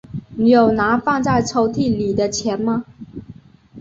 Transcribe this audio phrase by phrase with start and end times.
[0.29, 2.85] 你有拿放在抽屉里的钱吗？